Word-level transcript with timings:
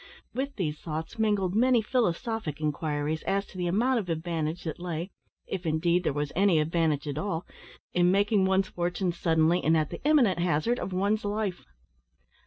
With 0.33 0.55
these 0.55 0.79
thoughts 0.79 1.19
mingled 1.19 1.53
many 1.53 1.79
philosophic 1.79 2.59
inquiries 2.59 3.21
as 3.27 3.45
to 3.45 3.57
the 3.59 3.67
amount 3.67 3.99
of 3.99 4.09
advantage 4.09 4.63
that 4.63 4.79
lay 4.79 5.11
if, 5.45 5.63
indeed, 5.63 6.03
there 6.03 6.11
was 6.11 6.31
any 6.35 6.57
advantage 6.59 7.07
at 7.07 7.19
all 7.19 7.45
in 7.93 8.09
making 8.09 8.45
one's 8.45 8.69
fortune 8.69 9.11
suddenly 9.11 9.63
and 9.63 9.77
at 9.77 9.91
the 9.91 10.01
imminent 10.03 10.39
hazard 10.39 10.79
of 10.79 10.91
one's 10.91 11.23
life. 11.23 11.67